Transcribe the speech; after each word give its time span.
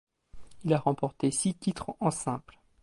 Il 0.63 0.73
a 0.73 0.79
remporté 0.79 1.29
six 1.29 1.53
titres 1.53 1.95
en 1.99 2.09
simple. 2.09 2.57